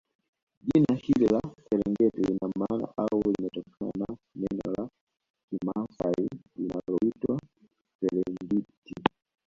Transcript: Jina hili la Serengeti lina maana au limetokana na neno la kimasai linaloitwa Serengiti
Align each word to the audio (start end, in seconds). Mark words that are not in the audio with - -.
Jina 0.67 0.95
hili 1.01 1.27
la 1.27 1.41
Serengeti 1.69 2.21
lina 2.21 2.49
maana 2.59 2.87
au 2.97 3.21
limetokana 3.21 4.05
na 4.09 4.15
neno 4.35 4.73
la 4.77 4.89
kimasai 5.49 6.29
linaloitwa 6.55 7.39
Serengiti 7.99 8.95